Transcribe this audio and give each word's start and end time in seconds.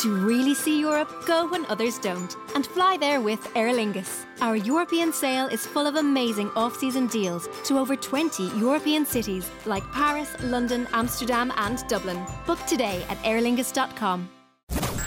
To 0.00 0.08
really 0.08 0.54
see 0.54 0.80
Europe, 0.80 1.10
go 1.26 1.46
when 1.48 1.66
others 1.66 1.98
don't, 1.98 2.34
and 2.54 2.66
fly 2.66 2.96
there 2.98 3.20
with 3.20 3.54
Aer 3.54 3.70
Lingus. 3.70 4.24
Our 4.40 4.56
European 4.56 5.12
sale 5.12 5.46
is 5.48 5.66
full 5.66 5.86
of 5.86 5.96
amazing 5.96 6.48
off 6.56 6.74
season 6.74 7.06
deals 7.08 7.50
to 7.64 7.78
over 7.78 7.96
20 7.96 8.44
European 8.58 9.04
cities 9.04 9.50
like 9.66 9.84
Paris, 9.92 10.34
London, 10.42 10.88
Amsterdam, 10.94 11.52
and 11.54 11.86
Dublin. 11.86 12.16
Book 12.46 12.58
today 12.66 13.04
at 13.10 13.18
aerlingus.com. 13.24 14.26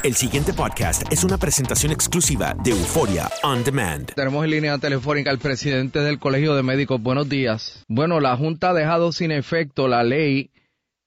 El 0.03 0.13
siguiente 0.13 0.53
podcast 0.53 1.11
es 1.11 1.23
una 1.23 1.39
presentación 1.39 1.91
exclusiva 1.91 2.55
de 2.63 2.69
Euforia 2.69 3.31
On 3.41 3.63
Demand. 3.63 4.13
Tenemos 4.13 4.43
en 4.43 4.51
línea 4.51 4.77
telefónica 4.77 5.31
al 5.31 5.39
presidente 5.39 6.01
del 6.01 6.19
Colegio 6.19 6.53
de 6.53 6.61
Médicos. 6.61 7.01
Buenos 7.01 7.27
días. 7.27 7.83
Bueno, 7.87 8.19
la 8.19 8.37
Junta 8.37 8.69
ha 8.69 8.73
dejado 8.75 9.11
sin 9.11 9.31
efecto 9.31 9.87
la 9.87 10.03
ley, 10.03 10.51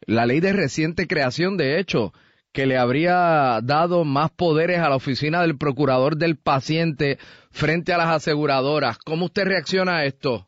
la 0.01 0.27
ley 0.27 0.41
de 0.41 0.53
reciente 0.53 1.07
creación, 1.07 1.57
de 1.57 1.79
hecho, 1.79 2.13
que 2.57 2.65
le 2.65 2.79
habría 2.79 3.61
dado 3.63 4.07
más 4.07 4.31
poderes 4.31 4.79
a 4.79 4.89
la 4.89 4.97
oficina 4.97 5.43
del 5.43 5.59
procurador 5.59 6.17
del 6.17 6.39
paciente 6.43 7.19
frente 7.51 7.93
a 7.93 7.99
las 7.99 8.09
aseguradoras. 8.09 8.99
¿Cómo 8.99 9.27
usted 9.27 9.45
reacciona 9.45 9.99
a 9.99 10.05
esto? 10.07 10.47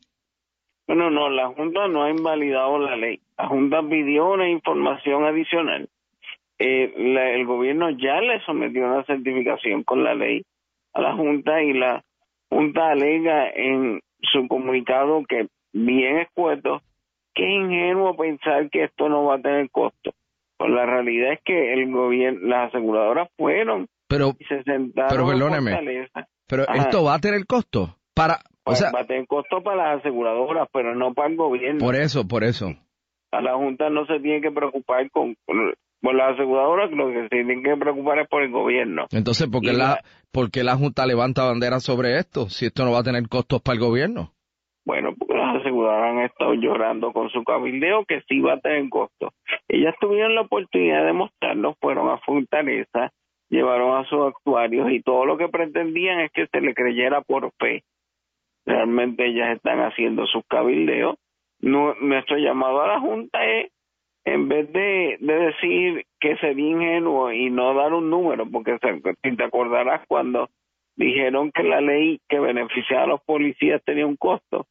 Bueno, 0.86 1.10
no, 1.10 1.28
la 1.28 1.48
Junta 1.48 1.86
no 1.86 2.04
ha 2.04 2.10
invalidado 2.10 2.78
la 2.78 2.96
ley. 2.96 3.20
La 3.36 3.46
Junta 3.48 3.82
pidió 3.82 4.32
una 4.32 4.48
información 4.48 5.26
adicional. 5.26 5.86
Eh, 6.58 6.94
el 6.96 7.44
gobierno 7.44 7.90
ya 7.90 8.22
le 8.22 8.40
sometió 8.46 8.86
una 8.86 9.04
certificación 9.04 9.82
con 9.82 10.02
la 10.02 10.14
ley 10.14 10.46
a 10.94 11.02
la 11.02 11.14
Junta 11.14 11.62
y 11.62 11.74
la 11.74 12.02
Junta 12.48 12.88
alega 12.88 13.50
en 13.50 14.00
su 14.22 14.48
comunicado 14.48 15.24
que 15.28 15.48
bien 15.74 16.20
escueto 16.20 16.80
que 17.34 17.44
es 17.44 17.50
ingenuo 17.50 18.16
pensar 18.16 18.70
que 18.70 18.84
esto 18.84 19.10
no 19.10 19.26
va 19.26 19.34
a 19.34 19.42
tener 19.42 19.68
costo. 19.70 20.14
Pues 20.58 20.70
la 20.70 20.84
realidad 20.86 21.32
es 21.32 21.40
que 21.44 21.72
el 21.72 21.90
gobierno, 21.90 22.40
las 22.48 22.68
aseguradoras 22.68 23.28
fueron 23.36 23.86
pero, 24.08 24.34
y 24.38 24.44
se 24.44 24.62
sentaron 24.64 25.08
pero 25.10 25.26
perdóneme, 25.26 26.08
pero 26.48 26.64
Ajá. 26.68 26.76
esto 26.82 27.04
va 27.04 27.14
a 27.14 27.18
tener 27.20 27.46
costo 27.46 27.96
para, 28.14 28.34
o 28.34 28.38
Pues 28.64 28.78
sea, 28.80 28.90
va 28.90 29.00
a 29.00 29.06
tener 29.06 29.26
costo 29.26 29.62
para 29.62 29.76
las 29.76 30.00
aseguradoras, 30.00 30.68
pero 30.72 30.94
no 30.94 31.14
para 31.14 31.28
el 31.28 31.36
gobierno. 31.36 31.78
por 31.78 31.94
eso, 31.94 32.26
por 32.26 32.42
eso. 32.44 32.74
A 33.30 33.40
la 33.42 33.54
Junta 33.54 33.88
no 33.90 34.06
se 34.06 34.18
tiene 34.20 34.40
que 34.40 34.50
preocupar 34.50 35.08
con, 35.10 35.36
con, 35.46 35.74
por 36.00 36.14
las 36.14 36.34
aseguradoras, 36.34 36.90
lo 36.90 37.08
que 37.08 37.22
se 37.24 37.28
tienen 37.28 37.62
que 37.62 37.76
preocupar 37.76 38.18
es 38.20 38.28
por 38.28 38.42
el 38.42 38.50
gobierno. 38.50 39.06
Entonces, 39.12 39.46
¿por 39.48 39.60
qué 39.60 39.72
Y 39.72 39.76
la, 39.76 39.88
la- 39.88 40.00
por 40.32 40.50
qué 40.50 40.64
la 40.64 40.76
Junta 40.76 41.06
levanta 41.06 41.44
bandera 41.44 41.78
sobre 41.80 42.16
esto 42.18 42.48
si 42.48 42.66
esto 42.66 42.84
no 42.84 42.92
va 42.92 43.00
a 43.00 43.04
tener 43.04 43.28
costos 43.28 43.60
para 43.62 43.74
el 43.74 43.80
gobierno? 43.80 44.32
Bueno, 44.88 45.14
porque 45.18 45.34
las 45.34 45.56
aseguradoras 45.56 46.12
han 46.12 46.20
estado 46.20 46.54
llorando 46.54 47.12
con 47.12 47.28
su 47.28 47.44
cabildeo 47.44 48.06
que 48.06 48.22
sí 48.22 48.40
va 48.40 48.54
a 48.54 48.60
tener 48.60 48.88
costo. 48.88 49.32
Ellas 49.68 49.94
tuvieron 50.00 50.34
la 50.34 50.40
oportunidad 50.40 51.04
de 51.04 51.12
mostrarlo, 51.12 51.74
fueron 51.78 52.08
a 52.08 52.16
Fortaleza, 52.20 53.10
llevaron 53.50 53.98
a 53.98 54.04
sus 54.08 54.28
actuarios 54.28 54.90
y 54.90 55.02
todo 55.02 55.26
lo 55.26 55.36
que 55.36 55.48
pretendían 55.48 56.20
es 56.20 56.32
que 56.32 56.46
se 56.46 56.62
le 56.62 56.72
creyera 56.72 57.20
por 57.20 57.52
fe. 57.58 57.82
Realmente 58.64 59.26
ellas 59.26 59.56
están 59.56 59.80
haciendo 59.80 60.24
sus 60.24 60.42
cabildeos. 60.48 61.16
Nu- 61.60 61.94
nuestro 62.00 62.38
llamado 62.38 62.80
a 62.80 62.88
la 62.88 63.00
Junta 63.00 63.44
es, 63.44 63.70
en 64.24 64.48
vez 64.48 64.72
de, 64.72 65.18
de 65.20 65.34
decir 65.34 66.04
que 66.18 66.34
sería 66.38 66.66
ingenuo 66.66 67.30
y 67.30 67.50
no 67.50 67.74
dar 67.74 67.92
un 67.92 68.08
número, 68.08 68.46
porque 68.50 68.78
si 69.22 69.36
te 69.36 69.44
acordarás 69.44 70.00
cuando 70.08 70.48
dijeron 70.96 71.50
que 71.52 71.62
la 71.62 71.82
ley 71.82 72.20
que 72.26 72.40
beneficiaba 72.40 73.04
a 73.04 73.08
los 73.08 73.20
policías 73.24 73.82
tenía 73.84 74.06
un 74.06 74.16
costo, 74.16 74.64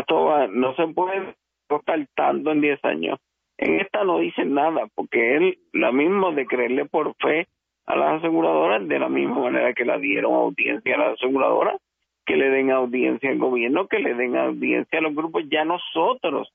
esto 0.00 0.48
no 0.48 0.74
se 0.74 0.86
puede 0.88 1.34
costar 1.68 2.06
tanto 2.14 2.50
en 2.52 2.60
10 2.60 2.84
años. 2.84 3.18
En 3.58 3.80
esta 3.80 4.04
no 4.04 4.18
dicen 4.18 4.54
nada, 4.54 4.88
porque 4.94 5.36
él, 5.36 5.58
lo 5.72 5.92
mismo 5.92 6.32
de 6.32 6.46
creerle 6.46 6.86
por 6.86 7.14
fe 7.16 7.46
a 7.86 7.96
las 7.96 8.18
aseguradoras, 8.18 8.86
de 8.88 8.98
la 8.98 9.08
misma 9.08 9.38
manera 9.40 9.72
que 9.74 9.84
la 9.84 9.98
dieron 9.98 10.34
audiencia 10.34 10.94
a 10.94 10.98
las 10.98 11.12
aseguradoras, 11.14 11.80
que 12.26 12.36
le 12.36 12.48
den 12.50 12.70
audiencia 12.70 13.30
al 13.30 13.38
gobierno, 13.38 13.86
que 13.88 13.98
le 13.98 14.14
den 14.14 14.36
audiencia 14.36 14.98
a 14.98 15.02
los 15.02 15.14
grupos, 15.14 15.44
ya 15.50 15.64
nosotros 15.64 16.52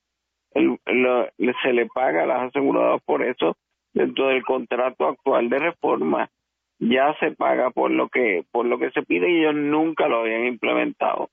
el- 0.54 0.80
lo- 0.86 1.28
se 1.64 1.74
le 1.74 1.86
paga 1.88 2.24
a 2.24 2.28
las 2.28 2.42
aseguradoras 2.44 3.02
por 3.04 3.22
eso 3.24 3.58
dentro 3.94 4.28
del 4.28 4.44
contrato 4.44 5.08
actual 5.08 5.50
de 5.50 5.60
reforma 5.60 6.30
ya 6.80 7.14
se 7.20 7.32
paga 7.32 7.72
por 7.72 7.92
lo 7.92 8.10
que 8.10 8.44
por 8.52 8.66
lo 8.66 8.78
que 8.78 8.92
se 8.92 9.04
pide 9.04 9.30
y 9.30 9.40
ellos 9.42 9.56
nunca 9.56 10.08
lo 10.08 10.20
habían 10.20 10.46
implementado 10.46 11.30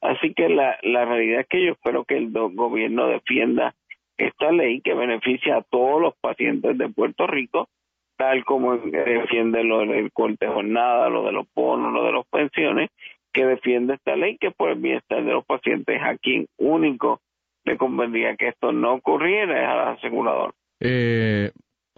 así 0.00 0.34
que 0.34 0.48
la, 0.48 0.78
la 0.82 1.04
realidad 1.04 1.40
es 1.40 1.46
que 1.48 1.64
yo 1.64 1.72
espero 1.72 2.04
que 2.04 2.16
el 2.16 2.30
gobierno 2.30 3.08
defienda 3.08 3.74
esta 4.16 4.50
ley 4.52 4.80
que 4.80 4.94
beneficia 4.94 5.56
a 5.56 5.62
todos 5.62 6.00
los 6.00 6.14
pacientes 6.20 6.78
de 6.78 6.88
Puerto 6.88 7.26
Rico 7.26 7.68
tal 8.16 8.44
como 8.44 8.76
defiende 8.76 9.62
lo 9.62 9.80
del 9.80 10.10
corte 10.12 10.46
de 10.46 10.52
jornada, 10.52 11.08
lo 11.08 11.24
de 11.24 11.32
los 11.32 11.46
bonos, 11.54 11.92
lo 11.92 12.04
de 12.04 12.12
las 12.12 12.26
pensiones, 12.26 12.90
que 13.32 13.44
defiende 13.44 13.94
esta 13.94 14.16
ley 14.16 14.38
que 14.38 14.50
por 14.50 14.70
el 14.70 14.78
bienestar 14.78 15.22
de 15.24 15.32
los 15.32 15.44
pacientes 15.44 16.00
a 16.02 16.16
quien 16.16 16.46
único 16.58 17.20
le 17.64 17.76
convendría 17.76 18.36
que 18.36 18.48
esto 18.48 18.72
no 18.72 18.94
ocurriera 18.94 19.62
es 19.62 19.68
a 19.68 19.74
las 19.74 19.98
aseguradoras. 19.98 20.54
Eh, 20.80 21.50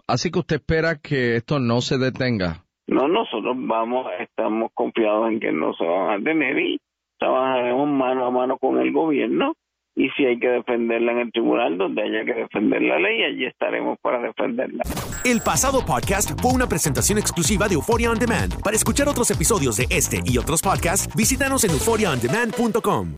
así 0.07 0.31
que 0.31 0.39
usted 0.39 0.57
espera 0.57 0.99
que 1.01 1.35
esto 1.35 1.59
no 1.59 1.81
se 1.81 1.97
detenga. 1.97 2.65
No, 2.87 3.07
nosotros 3.07 3.55
vamos, 3.57 4.07
estamos 4.19 4.71
confiados 4.73 5.31
en 5.31 5.39
que 5.39 5.51
no 5.51 5.73
se 5.73 5.85
van 5.85 6.09
a 6.09 6.17
detener 6.17 6.59
y 6.59 6.79
trabajaremos 7.19 7.87
mano 7.87 8.25
a 8.25 8.31
mano 8.31 8.57
con 8.57 8.79
el 8.79 8.91
gobierno 8.91 9.53
y 9.95 10.09
si 10.11 10.25
hay 10.25 10.39
que 10.39 10.47
defenderla 10.47 11.11
en 11.11 11.19
el 11.19 11.31
tribunal 11.31 11.77
donde 11.77 12.01
haya 12.01 12.23
que 12.23 12.33
defender 12.33 12.81
la 12.81 12.99
ley, 12.99 13.23
allí 13.23 13.45
estaremos 13.45 13.97
para 14.01 14.19
defenderla. 14.21 14.83
El 15.25 15.41
pasado 15.41 15.85
podcast 15.85 16.39
fue 16.41 16.53
una 16.53 16.67
presentación 16.67 17.17
exclusiva 17.17 17.67
de 17.67 17.75
Euphoria 17.75 18.09
On 18.09 18.17
Demand. 18.17 18.61
Para 18.63 18.75
escuchar 18.75 19.09
otros 19.09 19.29
episodios 19.29 19.77
de 19.77 19.87
este 19.89 20.21
y 20.25 20.37
otros 20.37 20.61
podcasts, 20.61 21.13
visítanos 21.15 21.63
en 21.65 21.71
euphoriaondemand.com. 21.71 23.15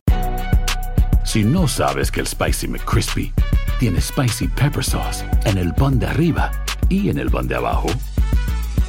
Si 1.24 1.44
no 1.44 1.68
sabes 1.68 2.10
que 2.10 2.20
el 2.20 2.26
Spicy 2.26 2.66
McCrispy 2.66 3.32
tiene 3.78 4.00
Spicy 4.00 4.48
Pepper 4.48 4.82
Sauce 4.82 5.24
en 5.46 5.56
el 5.56 5.72
pan 5.74 6.00
de 6.00 6.06
arriba 6.06 6.50
y 6.88 7.08
en 7.10 7.18
el 7.18 7.30
pan 7.30 7.46
de 7.46 7.54
abajo, 7.54 7.88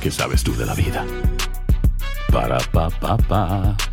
¿Qué 0.04 0.12
sabes 0.12 0.44
tú 0.44 0.54
de 0.58 0.66
la 0.66 0.74
vida? 0.74 1.06
Para 2.30 2.58
pa 2.74 2.90
pa 2.90 3.16
pa. 3.16 3.93